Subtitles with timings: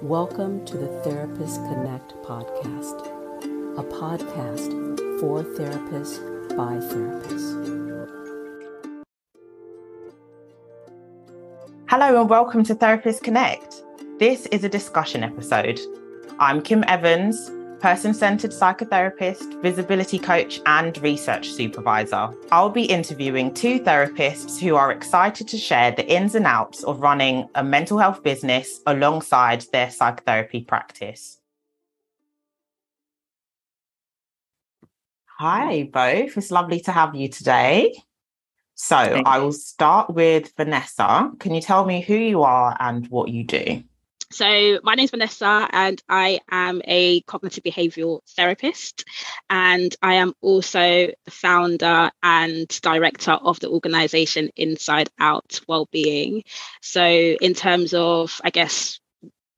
[0.00, 3.06] Welcome to the Therapist Connect podcast,
[3.78, 4.89] a podcast
[5.20, 6.18] for therapists
[6.56, 7.50] by therapists.
[11.90, 13.82] Hello and welcome to Therapist Connect.
[14.18, 15.78] This is a discussion episode.
[16.38, 22.32] I'm Kim Evans, person centered psychotherapist, visibility coach, and research supervisor.
[22.50, 27.00] I'll be interviewing two therapists who are excited to share the ins and outs of
[27.00, 31.39] running a mental health business alongside their psychotherapy practice.
[35.40, 36.36] Hi, both.
[36.36, 37.94] It's lovely to have you today.
[38.74, 41.30] So, I will start with Vanessa.
[41.38, 43.82] Can you tell me who you are and what you do?
[44.30, 49.06] So, my name is Vanessa, and I am a cognitive behavioral therapist.
[49.48, 56.44] And I am also the founder and director of the organization Inside Out Wellbeing.
[56.82, 58.99] So, in terms of, I guess,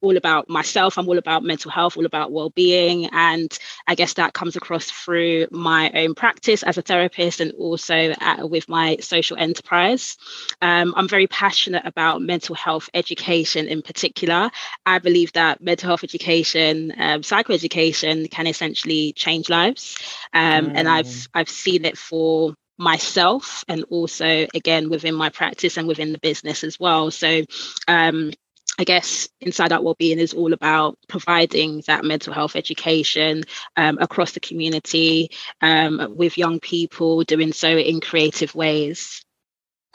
[0.03, 0.97] all about myself.
[0.97, 5.47] I'm all about mental health, all about well-being, and I guess that comes across through
[5.49, 10.17] my own practice as a therapist and also at, with my social enterprise.
[10.61, 14.51] Um, I'm very passionate about mental health education in particular.
[14.85, 19.97] I believe that mental health education, um, psychoeducation, can essentially change lives,
[20.33, 20.71] um, mm.
[20.75, 21.27] and I've mm.
[21.33, 26.63] I've seen it for myself and also again within my practice and within the business
[26.63, 27.43] as well so
[27.87, 28.31] um,
[28.79, 33.43] I guess Inside Out Wellbeing is all about providing that mental health education
[33.77, 35.29] um, across the community
[35.61, 39.23] um, with young people, doing so in creative ways.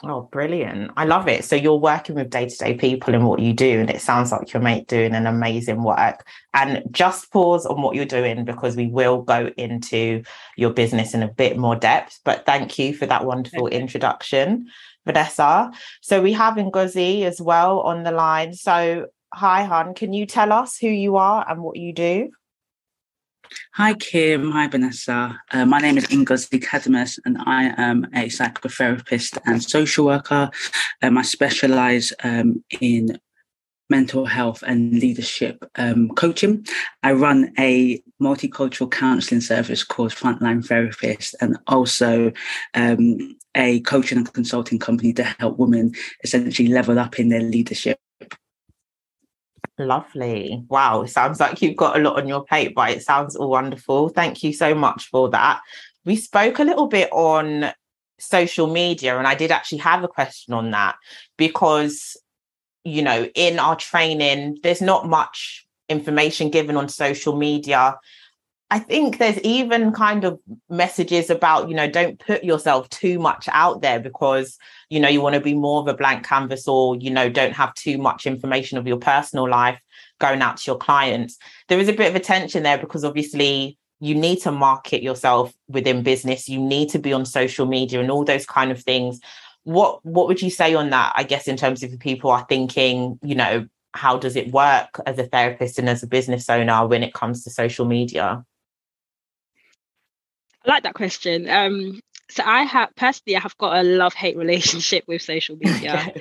[0.01, 0.91] Oh, brilliant.
[0.95, 1.43] I love it.
[1.43, 4.31] So you're working with day to day people in what you do, and it sounds
[4.31, 6.25] like you're mate doing an amazing work.
[6.53, 10.23] And just pause on what you're doing because we will go into
[10.55, 12.21] your business in a bit more depth.
[12.23, 14.69] But thank you for that wonderful introduction.
[15.05, 15.71] Vanessa.
[16.01, 18.53] So we have Ngozi as well on the line.
[18.53, 22.29] So, hi, Han, can you tell us who you are and what you do?
[23.73, 24.51] Hi, Kim.
[24.51, 25.39] Hi, Vanessa.
[25.51, 30.51] Uh, my name is Ngozi Cadmus, and I am a psychotherapist and social worker.
[31.01, 33.19] Um, I specialize um, in
[33.89, 36.65] mental health and leadership um, coaching.
[37.01, 42.31] I run a multicultural counseling service called Frontline Therapist and also
[42.75, 45.93] um, a coaching and consulting company to help women
[46.23, 47.99] essentially level up in their leadership.
[49.77, 50.63] Lovely.
[50.67, 51.05] Wow.
[51.05, 54.09] Sounds like you've got a lot on your plate, but it sounds all wonderful.
[54.09, 55.61] Thank you so much for that.
[56.05, 57.71] We spoke a little bit on
[58.19, 60.97] social media, and I did actually have a question on that
[61.37, 62.17] because
[62.83, 67.97] you know, in our training, there's not much information given on social media.
[68.71, 73.49] I think there's even kind of messages about, you know, don't put yourself too much
[73.51, 74.59] out there because,
[74.91, 77.53] you know, you want to be more of a blank canvas or, you know, don't
[77.53, 79.79] have too much information of your personal life
[80.19, 81.37] going out to your clients.
[81.67, 85.51] There is a bit of a tension there because obviously you need to market yourself
[85.67, 89.19] within business, you need to be on social media and all those kind of things.
[89.63, 93.19] What what would you say on that i guess in terms of people are thinking
[93.21, 97.03] you know how does it work as a therapist and as a business owner when
[97.03, 98.43] it comes to social media
[100.65, 101.99] i like that question um
[102.29, 106.13] so i have personally i have got a love hate relationship with social media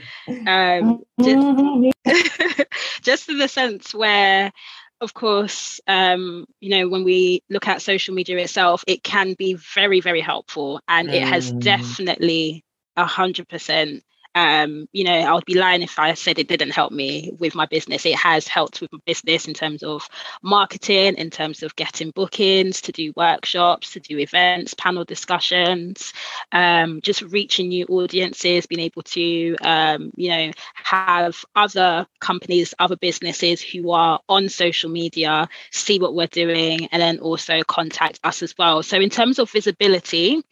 [0.47, 2.67] um just,
[3.03, 4.53] just in the sense where
[5.01, 9.55] of course, um, you know, when we look at social media itself, it can be
[9.55, 10.81] very, very helpful.
[10.89, 11.15] And mm.
[11.15, 11.61] it has mm.
[11.61, 12.65] definitely
[12.97, 14.03] a hundred percent
[14.35, 17.55] um, you know, I would be lying if I said it didn't help me with
[17.55, 18.07] my business.
[18.07, 20.09] It has helped with my business in terms of
[20.43, 26.13] marketing, in terms of getting bookings, to do workshops, to do events, panel discussions,
[26.53, 32.97] um, just reaching new audiences, being able to, um, you know, have other companies, other
[32.97, 38.43] businesses who are on social media see what we're doing and then also contact us
[38.43, 38.83] as well.
[38.83, 40.43] So, in terms of visibility,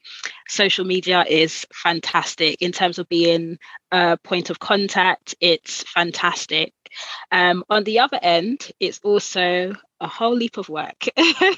[0.49, 3.59] social media is fantastic in terms of being
[4.23, 5.35] point of contact.
[5.41, 6.73] It's fantastic.
[7.31, 11.07] Um, on the other end, it's also a whole leap of work.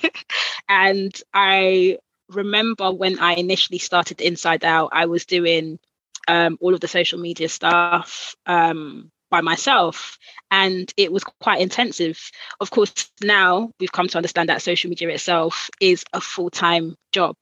[0.68, 5.78] and I remember when I initially started Inside Out, I was doing
[6.26, 10.18] um, all of the social media stuff um, by myself,
[10.50, 12.20] and it was quite intensive.
[12.60, 16.96] Of course, now we've come to understand that social media itself is a full time
[17.12, 17.36] job.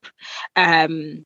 [0.54, 1.24] Um,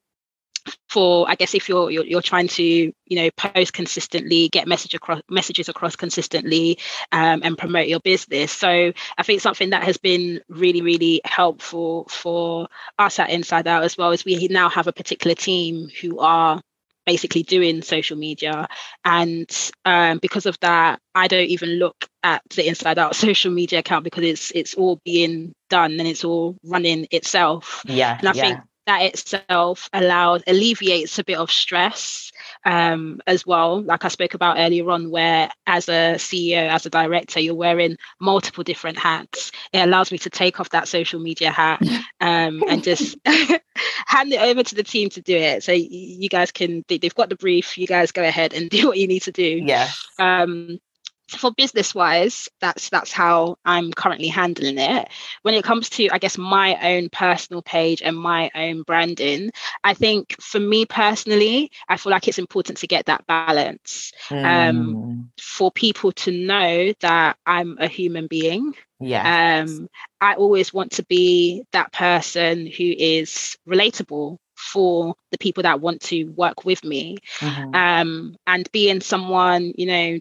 [0.88, 4.94] for I guess if you're, you're, you're trying to you know post consistently, get message
[4.94, 6.78] across messages across consistently,
[7.12, 8.52] um, and promote your business.
[8.52, 12.68] So I think something that has been really really helpful for
[12.98, 16.60] us at Inside Out as well is we now have a particular team who are
[17.06, 18.68] basically doing social media
[19.04, 23.80] and um, because of that i don't even look at the inside out social media
[23.80, 28.32] account because it's it's all being done and it's all running itself yeah and i
[28.32, 28.42] yeah.
[28.42, 32.32] think that itself allows alleviates a bit of stress
[32.64, 33.82] um, as well.
[33.82, 37.96] Like i spoke about earlier on where as a ceo as a director you're wearing
[38.20, 39.52] multiple different hats.
[39.72, 41.80] It allows me to take off that social media hat
[42.20, 45.62] um, and just hand it over to the team to do it.
[45.62, 47.78] So you guys can they've got the brief.
[47.78, 49.62] You guys go ahead and do what you need to do.
[49.64, 49.88] Yeah
[50.20, 50.78] um,
[51.36, 55.08] for business wise that's that's how i'm currently handling it
[55.42, 59.50] when it comes to i guess my own personal page and my own branding
[59.84, 64.36] i think for me personally i feel like it's important to get that balance um,
[64.36, 64.68] mm.
[64.70, 69.88] um, for people to know that i'm a human being yeah um,
[70.20, 76.00] i always want to be that person who is relatable for the people that want
[76.02, 77.74] to work with me mm-hmm.
[77.74, 80.18] um, and being someone you know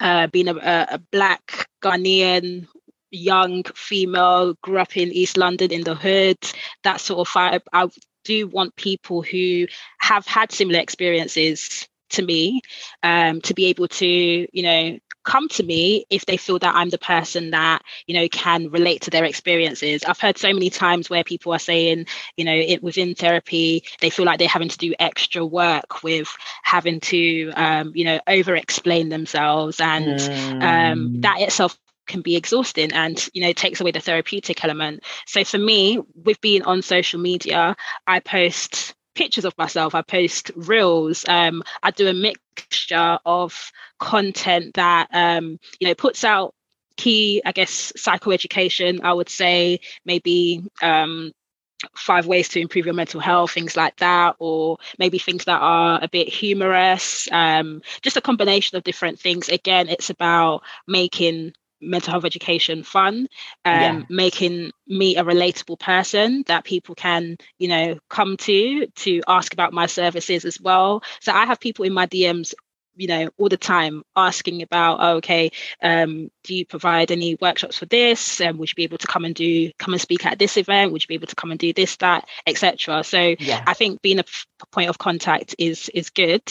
[0.00, 2.66] uh, being a, a black Ghanaian
[3.10, 6.38] young female, grew up in East London in the hood,
[6.82, 7.62] that sort of vibe.
[7.72, 7.88] I
[8.24, 9.66] do want people who
[9.98, 12.60] have had similar experiences to me
[13.02, 16.90] um, to be able to, you know, come to me if they feel that I'm
[16.90, 20.04] the person that, you know, can relate to their experiences.
[20.04, 22.06] I've heard so many times where people are saying,
[22.36, 26.28] you know, it within therapy, they feel like they're having to do extra work with
[26.62, 29.80] having to, um, you know, over explain themselves.
[29.80, 30.92] And um, mm.
[30.92, 35.42] um, that itself can be exhausting and you know takes away the therapeutic element so
[35.42, 37.74] for me with being on social media
[38.06, 39.94] i post pictures of myself.
[39.94, 41.24] I post reels.
[41.28, 46.54] Um, I do a mixture of content that um, you know puts out
[46.96, 49.00] key, I guess, psychoeducation.
[49.02, 51.32] I would say maybe um,
[51.96, 55.98] five ways to improve your mental health, things like that, or maybe things that are
[56.02, 57.28] a bit humorous.
[57.30, 59.48] Um, just a combination of different things.
[59.48, 61.52] Again, it's about making
[61.84, 63.28] mental health education fun
[63.64, 64.02] um, yeah.
[64.08, 69.72] making me a relatable person that people can you know come to to ask about
[69.72, 72.54] my services as well so i have people in my dms
[72.96, 75.50] you know all the time asking about oh, okay
[75.82, 79.24] um, do you provide any workshops for this um, would you be able to come
[79.24, 81.60] and do come and speak at this event would you be able to come and
[81.60, 83.64] do this that etc so yeah.
[83.66, 84.24] i think being a
[84.70, 86.42] point of contact is is good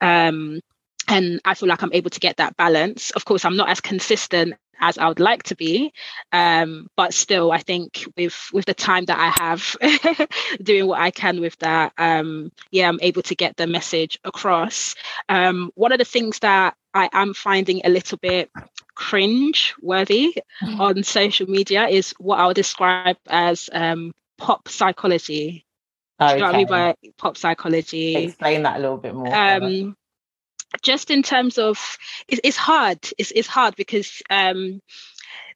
[0.00, 0.60] um,
[1.08, 3.10] and I feel like I'm able to get that balance.
[3.12, 5.92] Of course, I'm not as consistent as I would like to be,
[6.32, 10.28] um, but still, I think with with the time that I have,
[10.62, 14.94] doing what I can with that, um, yeah, I'm able to get the message across.
[15.28, 18.50] Um, one of the things that I am finding a little bit
[18.94, 20.80] cringe worthy mm-hmm.
[20.80, 25.66] on social media is what I'll describe as um, pop psychology.
[26.20, 26.32] Okay.
[26.32, 28.16] Do you know what I mean by pop psychology?
[28.16, 29.28] Explain that a little bit more.
[30.82, 31.78] Just in terms of
[32.28, 32.98] it's, it's hard.
[33.18, 34.80] It's, it's hard because um,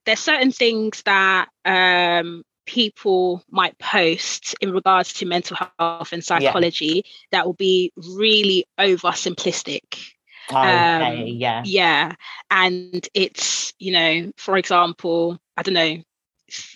[0.04, 7.02] there's certain things that um, people might post in regards to mental health and psychology
[7.04, 7.12] yeah.
[7.32, 10.12] that will be really oversimplistic.
[10.50, 11.62] Oh, um, yeah.
[11.64, 12.14] yeah.
[12.50, 15.96] And it's you know for example i don't know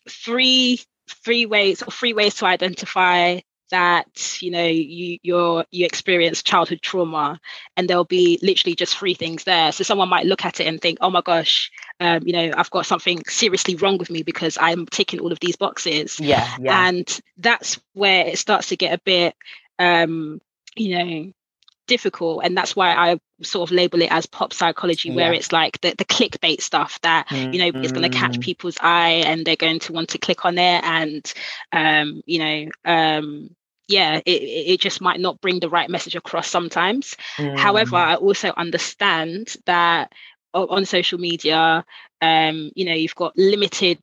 [0.08, 3.38] three three ways or three ways to identify
[3.74, 7.40] that you know you you're you experience childhood trauma
[7.76, 10.80] and there'll be literally just three things there so someone might look at it and
[10.80, 14.56] think oh my gosh um, you know i've got something seriously wrong with me because
[14.60, 16.86] i'm ticking all of these boxes yeah, yeah.
[16.86, 19.34] and that's where it starts to get a bit
[19.80, 20.40] um,
[20.76, 21.32] you know
[21.88, 25.16] difficult and that's why i sort of label it as pop psychology yeah.
[25.16, 27.52] where it's like the, the clickbait stuff that mm-hmm.
[27.52, 28.40] you know is going to catch mm.
[28.40, 31.34] people's eye and they're going to want to click on it and
[31.72, 33.50] um you know um
[33.88, 37.58] yeah it, it just might not bring the right message across sometimes mm.
[37.58, 40.12] however i also understand that
[40.54, 41.84] on social media
[42.22, 44.00] um you know you've got limited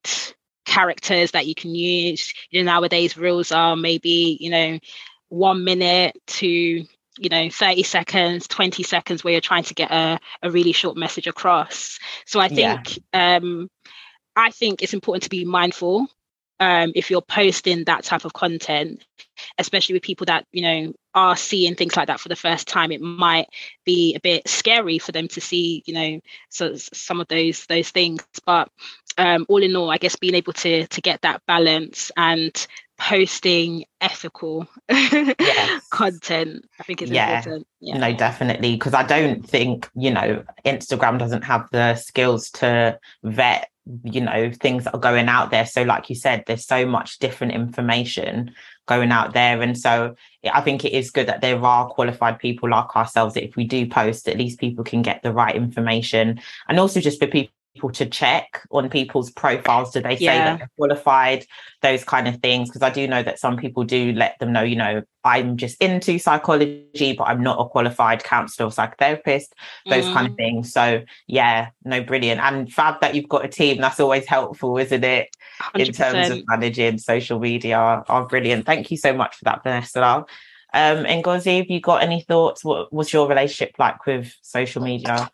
[0.65, 4.79] characters that you can use you know nowadays reels are maybe you know
[5.29, 10.19] one minute to you know 30 seconds 20 seconds where you're trying to get a,
[10.43, 13.37] a really short message across so i think yeah.
[13.37, 13.69] um
[14.35, 16.07] i think it's important to be mindful
[16.61, 19.03] um, if you're posting that type of content,
[19.57, 22.91] especially with people that you know are seeing things like that for the first time,
[22.91, 23.47] it might
[23.83, 27.89] be a bit scary for them to see, you know, so some of those those
[27.89, 28.23] things.
[28.45, 28.69] But
[29.17, 32.55] um, all in all, I guess being able to to get that balance and
[32.99, 35.87] posting ethical yes.
[35.89, 37.37] content i think is yeah.
[37.37, 42.51] important yeah no definitely because i don't think you know instagram doesn't have the skills
[42.51, 43.70] to vet
[44.03, 45.65] you know things that are going out there.
[45.65, 48.51] So like you said there's so much different information
[48.87, 49.61] going out there.
[49.61, 50.15] And so
[50.51, 53.63] i think it is good that there are qualified people like ourselves that if we
[53.63, 56.39] do post at least people can get the right information.
[56.67, 59.91] And also just for people people to check on people's profiles.
[59.91, 60.45] Do they say yeah.
[60.45, 61.45] that they're qualified?
[61.81, 64.61] Those kind of things because i do know that some people do let them know
[64.61, 69.47] you know i'm just into psychology but i'm not a qualified counselor or psychotherapist
[69.87, 70.13] those mm.
[70.13, 70.37] kind of mm.
[70.37, 70.71] things.
[70.71, 72.41] So yeah no brilliant.
[72.41, 73.81] And fab that you've got a team.
[73.81, 75.29] That's always helpful isn't it?
[75.75, 75.85] 100%.
[75.87, 77.77] in terms of managing social media.
[77.77, 78.65] Are oh, brilliant.
[78.65, 80.25] Thank you so much for that vanessa.
[80.73, 82.63] Um ngozi have you got any thoughts?
[82.63, 85.29] What was your relationship like with social media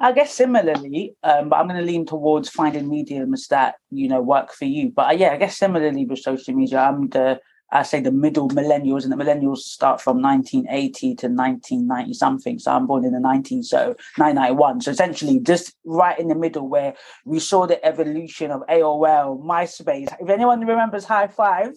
[0.00, 4.20] I guess similarly, um, but I'm going to lean towards finding mediums that you know
[4.20, 4.90] work for you.
[4.90, 7.40] But uh, yeah, I guess similarly with social media, I'm the
[7.70, 12.58] I say the middle millennials, and the millennials start from 1980 to 1990 something.
[12.58, 14.82] So I'm born in the 19, so 991.
[14.82, 20.14] So essentially, just right in the middle where we saw the evolution of AOL, MySpace.
[20.20, 21.76] If anyone remembers Hi5,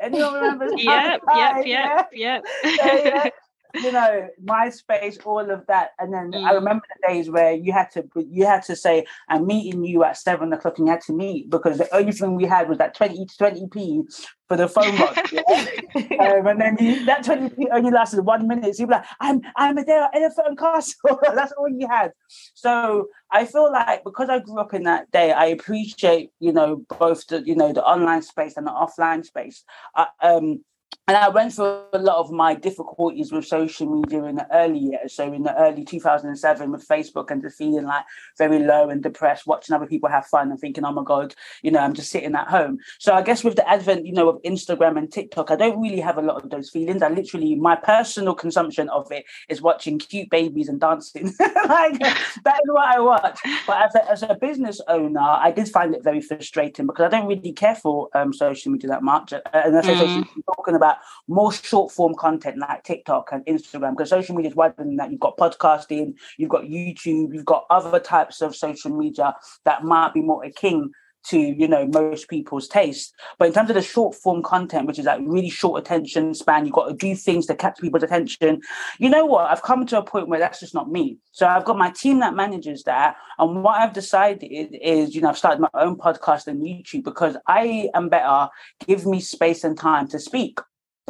[0.00, 0.72] anyone remembers?
[0.76, 3.32] yep, yep, yep, yep, yep
[3.74, 5.90] you know, MySpace, all of that.
[5.98, 6.44] And then mm.
[6.44, 10.04] I remember the days where you had to you had to say, I'm meeting you
[10.04, 12.78] at seven o'clock and you had to meet because the only thing we had was
[12.78, 14.04] that 20 to 20p
[14.48, 15.32] for the phone box.
[15.32, 15.42] Yeah?
[16.20, 18.74] um, and then you, that 20p only lasted one minute.
[18.74, 21.20] So you'd be like, I'm I'm there at Elephant Castle.
[21.34, 22.12] That's all you had.
[22.54, 26.84] So I feel like because I grew up in that day, I appreciate, you know,
[26.98, 29.64] both the, you know, the online space and the offline space.
[29.94, 30.64] Uh, um,
[31.10, 34.78] and I went through a lot of my difficulties with social media in the early
[34.78, 35.12] years.
[35.12, 38.04] So in the early 2007 with Facebook and just feeling like
[38.38, 41.72] very low and depressed, watching other people have fun and thinking, oh my God, you
[41.72, 42.78] know, I'm just sitting at home.
[43.00, 45.98] So I guess with the advent, you know, of Instagram and TikTok, I don't really
[45.98, 47.02] have a lot of those feelings.
[47.02, 51.24] I literally, my personal consumption of it is watching cute babies and dancing.
[51.40, 53.40] like that is what I watch.
[53.66, 57.18] But as a, as a business owner, I did find it very frustrating because I
[57.18, 59.32] don't really care for um, social media that much.
[59.32, 60.24] And I say mm.
[60.54, 64.74] talking about more short form content like TikTok and Instagram because social media is wider
[64.78, 65.10] than that.
[65.10, 70.14] You've got podcasting, you've got YouTube, you've got other types of social media that might
[70.14, 70.90] be more akin
[71.22, 73.14] to you know most people's taste.
[73.38, 76.64] But in terms of the short form content which is like really short attention span
[76.64, 78.60] you've got to do things to catch people's attention.
[78.98, 79.50] You know what?
[79.50, 81.18] I've come to a point where that's just not me.
[81.32, 85.28] So i've got my team that manages that and what i've decided is you know
[85.28, 88.48] i've started my own podcast and youtube because i am better.
[88.86, 90.58] Give me space and time to speak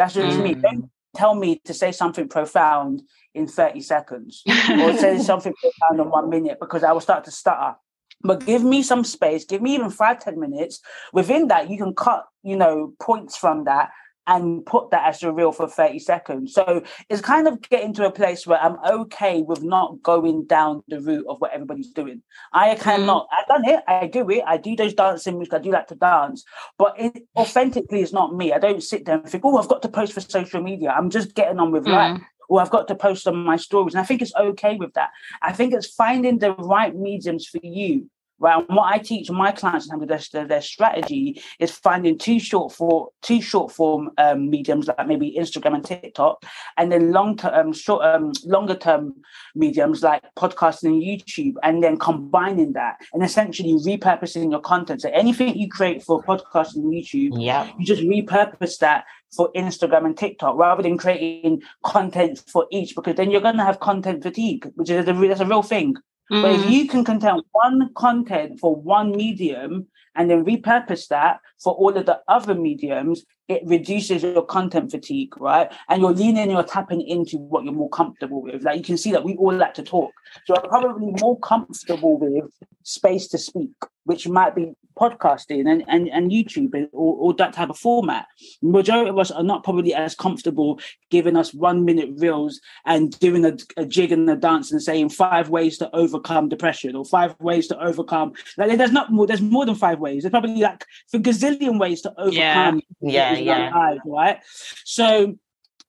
[0.00, 0.42] that's just mm.
[0.42, 0.54] me.
[0.54, 3.02] Don't tell me to say something profound
[3.35, 7.30] in 30 seconds or say something profound in one minute because I will start to
[7.30, 7.75] stutter.
[8.23, 10.80] But give me some space, give me even five, 10 minutes.
[11.12, 13.90] Within that, you can cut, you know, points from that
[14.30, 16.54] and put that as a reel for 30 seconds.
[16.54, 20.84] So it's kind of getting to a place where I'm okay with not going down
[20.87, 22.22] the route of what everybody's doing.
[22.52, 23.37] I cannot, mm.
[23.37, 25.96] I've done it, I do it, I do those dancing moves, I do like to
[25.96, 26.44] dance,
[26.78, 28.52] but it authentically is not me.
[28.52, 30.90] I don't sit there and think, oh, I've got to post for social media.
[30.90, 31.92] I'm just getting on with mm.
[31.92, 33.94] life or I've got to post on my stories.
[33.94, 35.10] And I think it's okay with that.
[35.42, 38.08] I think it's finding the right mediums for you
[38.40, 38.56] Right.
[38.56, 42.40] And what I teach my clients in terms of their, their strategy is finding two
[42.40, 46.42] short form, two short form um, mediums like maybe Instagram and TikTok,
[46.78, 49.14] and then long term, short, um, longer term
[49.54, 55.02] mediums like podcasting and YouTube, and then combining that and essentially repurposing your content.
[55.02, 59.04] So anything you create for podcasting and YouTube, yeah, you just repurpose that
[59.37, 63.64] for Instagram and TikTok rather than creating content for each because then you're going to
[63.64, 65.97] have content fatigue, which is a, that's a real thing.
[66.30, 66.42] Mm.
[66.42, 66.70] But if mm.
[66.70, 72.06] you can contain one content for one medium and then repurpose that for all of
[72.06, 75.70] the other mediums, it reduces your content fatigue, right?
[75.88, 78.62] And you're leaning, you're tapping into what you're more comfortable with.
[78.62, 80.12] Like you can see that we all like to talk.
[80.46, 82.50] So I'm probably more comfortable with
[82.84, 83.72] space to speak,
[84.04, 88.26] which might be podcasting and, and, and YouTube or, or that type of format.
[88.62, 90.78] Majority of us are not probably as comfortable
[91.10, 95.08] giving us one minute reels and doing a, a jig and a dance and saying
[95.08, 98.32] five ways to overcome depression or five ways to overcome.
[98.58, 100.22] Like there's not more, there's more than five ways.
[100.22, 102.83] There's probably like for gazillion ways to overcome.
[103.00, 103.71] Yeah, yeah, yeah.
[103.71, 104.38] Life, right.
[104.85, 105.37] So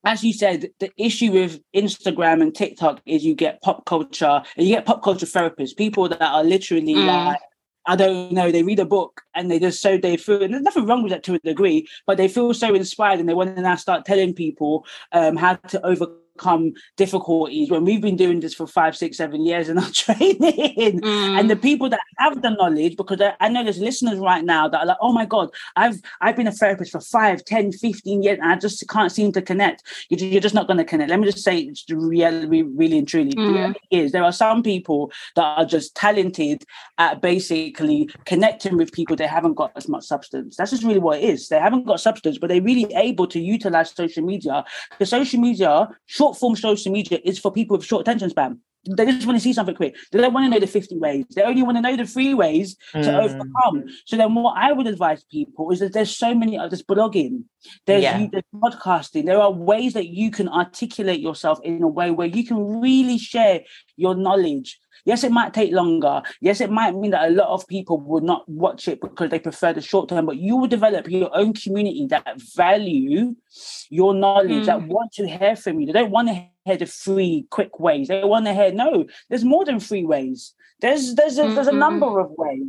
[0.04, 4.68] as you said, the issue with Instagram and TikTok is you get pop culture and
[4.68, 7.06] you get pop culture therapists, people that are literally mm.
[7.06, 7.40] like
[7.86, 10.64] I don't know, they read a book and they just so they feel, and there's
[10.64, 13.56] nothing wrong with that to a degree, but they feel so inspired and they want
[13.56, 18.40] to now start telling people um, how to overcome overcome difficulties when we've been doing
[18.40, 21.02] this for five, six, seven years in our training.
[21.02, 21.40] Mm.
[21.40, 24.68] And the people that have the knowledge, because I, I, know there's listeners right now
[24.68, 28.24] that are like, oh my God, I've I've been a therapist for five, 10, 15
[28.24, 29.84] years, and I just can't seem to connect.
[30.10, 31.10] You're, just not going to connect.
[31.10, 33.32] Let me just say it's really, really and truly.
[33.32, 33.76] Mm.
[33.92, 36.64] is there are some people that are just talented
[36.98, 40.56] at basically connecting with people they haven't got as much substance.
[40.56, 41.50] That's just really what it is.
[41.50, 44.64] They haven't got substance, but they're really able to utilize social media.
[45.00, 48.60] The social media, short form social media is for people with short attention span.
[48.90, 49.96] They just want to see something quick.
[50.12, 51.26] They don't want to know the 50 ways.
[51.36, 53.04] They only want to know the three ways mm.
[53.04, 53.86] to overcome.
[54.06, 57.44] So then what I would advise people is that there's so many others blogging,
[57.86, 58.18] there's, yeah.
[58.18, 59.28] you, there's podcasting.
[59.28, 63.20] There are ways that you can articulate yourself in a way where you can really
[63.20, 63.62] share
[63.98, 66.22] your knowledge Yes, it might take longer.
[66.42, 69.40] Yes, it might mean that a lot of people would not watch it because they
[69.40, 73.36] prefer the short term, but you will develop your own community that value
[73.90, 74.66] your knowledge, mm.
[74.66, 75.88] that want to hear from you.
[75.88, 78.08] They don't want to hear the free, quick ways.
[78.08, 80.54] They want to hear, no, there's more than three ways.
[80.80, 81.56] There's there's a, mm-hmm.
[81.56, 81.80] there's a mm-hmm.
[81.80, 82.64] number of ways.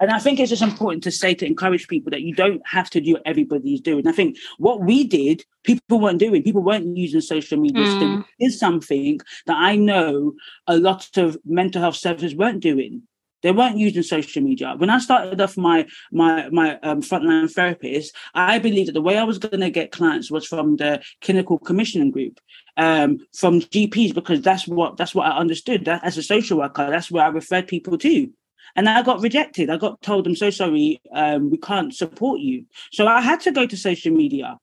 [0.00, 2.90] And I think it's just important to say to encourage people that you don't have
[2.90, 4.06] to do what everybody's doing.
[4.06, 6.42] I think what we did, people weren't doing.
[6.42, 7.84] People weren't using social media.
[7.86, 8.24] Mm.
[8.38, 10.34] is something that I know
[10.66, 13.02] a lot of mental health services weren't doing.
[13.42, 14.74] They weren't using social media.
[14.76, 19.18] When I started off my my my um, frontline therapist, I believed that the way
[19.18, 22.40] I was going to get clients was from the clinical commissioning group,
[22.76, 25.84] um, from GPs, because that's what that's what I understood.
[25.84, 28.30] That as a social worker, that's where I referred people to
[28.74, 29.70] and I got rejected.
[29.70, 33.52] I got told, "I'm so sorry, um, we can't support you." So I had to
[33.52, 34.58] go to social media.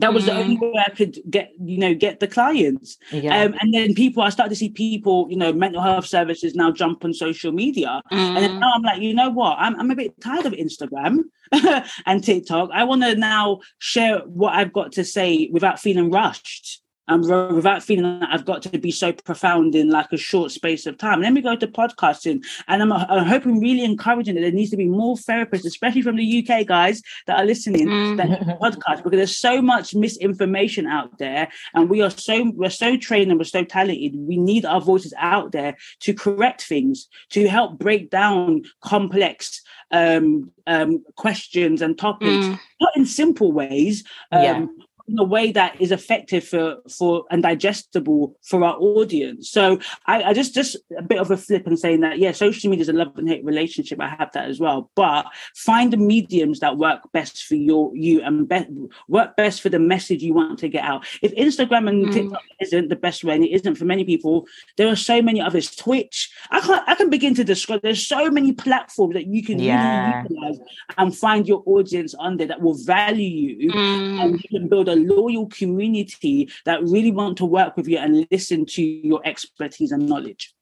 [0.00, 0.26] That was mm.
[0.26, 2.98] the only way I could get, you know, get the clients.
[3.10, 3.42] Yeah.
[3.42, 6.70] Um, and then people, I started to see people, you know, mental health services now
[6.70, 8.00] jump on social media.
[8.12, 8.18] Mm.
[8.18, 9.56] And then now I'm like, you know what?
[9.58, 11.24] I'm, I'm a bit tired of Instagram
[12.06, 12.70] and TikTok.
[12.72, 17.82] I want to now share what I've got to say without feeling rushed and without
[17.82, 21.22] feeling that I've got to be so profound in like a short space of time.
[21.22, 24.76] Then we go to podcasting, and I'm, I'm hoping, really encouraging that there needs to
[24.76, 28.16] be more therapists, especially from the UK guys that are listening mm.
[28.18, 28.28] that
[28.60, 33.30] podcast, because there's so much misinformation out there, and we are so we're so trained
[33.30, 34.14] and we're so talented.
[34.16, 40.52] We need our voices out there to correct things, to help break down complex um,
[40.66, 42.60] um, questions and topics, mm.
[42.80, 44.04] not in simple ways.
[44.30, 44.66] Um, yeah
[45.08, 49.50] in a way that is effective for for and digestible for our audience.
[49.50, 52.70] So I, I just just a bit of a flip and saying that yeah, social
[52.70, 54.00] media is a love and hate relationship.
[54.00, 58.20] I have that as well, but find the mediums that work best for your you
[58.22, 58.66] and be,
[59.08, 61.06] work best for the message you want to get out.
[61.22, 62.12] If Instagram and mm.
[62.12, 65.40] TikTok isn't the best way, and it isn't for many people, there are so many
[65.40, 65.74] others.
[65.74, 67.82] Twitch, I can I can begin to describe.
[67.82, 70.22] There's so many platforms that you can yeah.
[70.22, 70.58] really utilize
[70.96, 74.20] and find your audience on there that will value you, mm.
[74.20, 78.26] and you can build a loyal community that really want to work with you and
[78.30, 80.54] listen to your expertise and knowledge.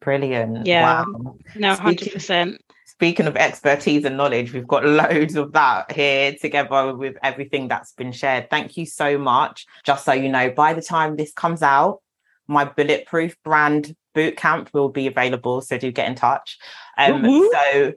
[0.00, 0.66] Brilliant.
[0.66, 1.04] Yeah.
[1.04, 1.36] Wow.
[1.56, 2.58] No, 100%.
[2.86, 7.92] Speaking of expertise and knowledge, we've got loads of that here together with everything that's
[7.92, 8.48] been shared.
[8.50, 9.66] Thank you so much.
[9.84, 12.00] Just so you know, by the time this comes out,
[12.48, 15.60] my bulletproof brand boot camp will be available.
[15.60, 16.58] So do get in touch.
[16.96, 17.92] Um, so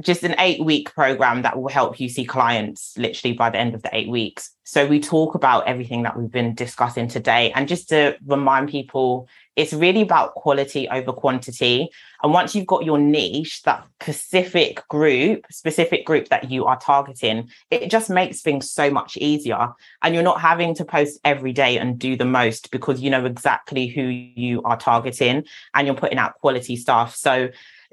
[0.00, 3.74] just an eight week program that will help you see clients literally by the end
[3.74, 4.50] of the eight weeks.
[4.64, 7.52] So we talk about everything that we've been discussing today.
[7.54, 11.90] And just to remind people, it's really about quality over quantity.
[12.22, 17.50] And once you've got your niche, that specific group, specific group that you are targeting,
[17.70, 19.68] it just makes things so much easier.
[20.02, 23.26] And you're not having to post every day and do the most because you know
[23.26, 27.14] exactly who you are targeting and you're putting out quality stuff.
[27.14, 27.50] So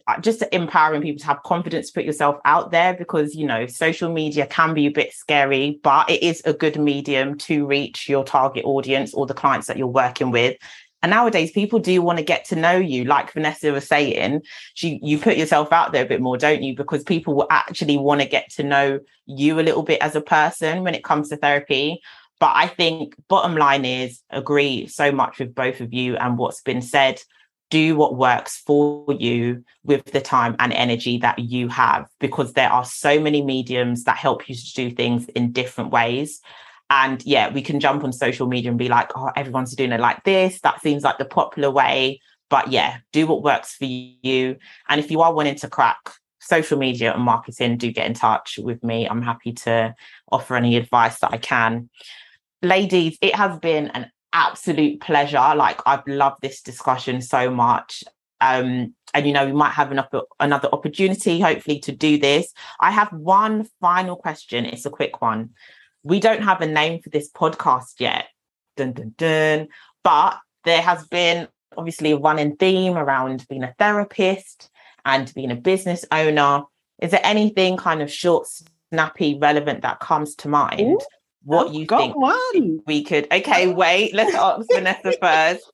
[0.07, 3.67] Uh, just empowering people to have confidence to put yourself out there because you know
[3.67, 8.09] social media can be a bit scary but it is a good medium to reach
[8.09, 10.57] your target audience or the clients that you're working with.
[11.03, 13.05] And nowadays people do want to get to know you.
[13.05, 14.41] Like vanessa was saying
[14.73, 16.75] she, you put yourself out there a bit more don't you?
[16.75, 20.21] Because people will actually want to get to know you a little bit as a
[20.21, 22.01] person when it comes to therapy.
[22.39, 26.61] But i think bottom line is agree so much with both of you and what's
[26.61, 27.21] been said
[27.71, 32.69] do what works for you with the time and energy that you have because there
[32.69, 36.41] are so many mediums that help you to do things in different ways.
[36.91, 40.01] And yeah we can jump on social media and be like oh everyone's doing it
[40.01, 40.59] like this.
[40.61, 42.21] That seems like the popular way.
[42.49, 44.57] But yeah do what works for you.
[44.89, 48.59] And if you are wanting to crack social media and marketing do get in touch
[48.61, 49.07] with me.
[49.07, 49.95] I'm happy to
[50.29, 51.89] offer any advice that i can.
[52.61, 55.53] Ladies it has been an absolute pleasure.
[55.55, 58.03] Like I've loved this discussion so much.
[58.39, 62.91] Um, and you know we might have another another opportunity hopefully to do this i
[62.91, 65.49] have one final question it's a quick one
[66.03, 68.25] we don't have a name for this podcast yet
[68.77, 69.67] dun, dun, dun.
[70.03, 74.69] but there has been obviously a running theme around being a therapist
[75.05, 76.63] and being a business owner
[77.01, 78.47] is there anything kind of short
[78.91, 80.99] snappy relevant that comes to mind Ooh,
[81.43, 82.81] what I've you think one.
[82.85, 85.71] we could okay wait let's ask vanessa first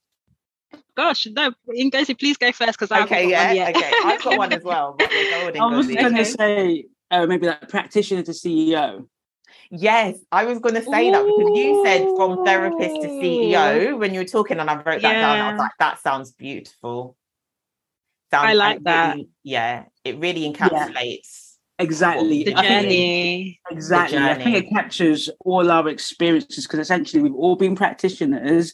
[0.97, 4.63] gosh, no, Ngozi, please go first because I okay, yeah, okay, I've got one as
[4.63, 4.97] well.
[4.99, 6.23] I was going to okay.
[6.23, 9.07] say uh, maybe like practitioner to CEO.
[9.69, 11.11] Yes, I was going to say Ooh.
[11.11, 15.01] that because you said from therapist to CEO when you were talking, and I wrote
[15.01, 15.21] that yeah.
[15.21, 15.39] down.
[15.39, 17.15] I was like, that sounds beautiful.
[18.31, 19.15] Sounds I like that.
[19.15, 21.46] Really, yeah, it really encapsulates
[21.79, 24.31] exactly the journey exactly journey.
[24.31, 28.73] i think it captures all our experiences because essentially we've all been practitioners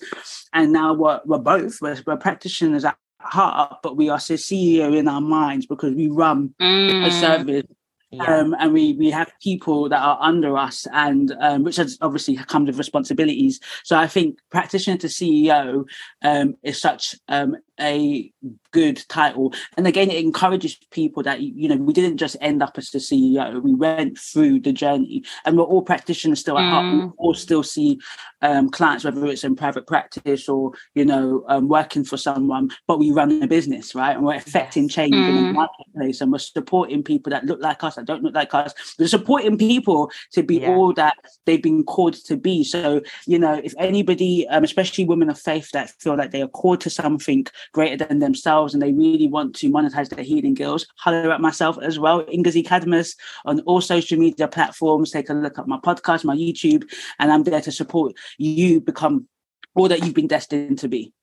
[0.54, 5.08] and now we're, we're both we're, we're practitioners at heart but we are ceo in
[5.08, 7.06] our minds because we run mm.
[7.06, 7.66] a service
[8.14, 8.26] yeah.
[8.26, 12.36] Um, and we we have people that are under us, and um, which has obviously
[12.36, 13.60] comes with responsibilities.
[13.84, 15.84] So I think practitioner to CEO
[16.22, 18.32] um, is such um, a
[18.72, 22.78] good title and again it encourages people that you know we didn't just end up
[22.78, 26.86] as the ceo we went through the journey and we're all practitioners still at heart
[26.86, 27.14] we mm.
[27.18, 28.00] all still see
[28.42, 33.00] um, clients whether it's in private practice or you know um, working for someone but
[33.00, 35.30] we run a business right and we're affecting change mm.
[35.30, 35.54] in the mm.
[35.54, 39.08] marketplace and we're supporting people that look like us that don't look like us we're
[39.08, 40.70] supporting people to be yeah.
[40.70, 45.30] all that they've been called to be so you know if anybody um, especially women
[45.30, 48.92] of faith that feel like they are called to something greater than themselves and they
[48.92, 53.62] really want to monetize their healing girls, holler at myself as well, Ngozi Cadmus, on
[53.62, 55.12] all social media platforms.
[55.12, 56.84] Take a look at my podcast, my YouTube,
[57.20, 59.28] and I'm there to support you become
[59.76, 61.14] all that you've been destined to be.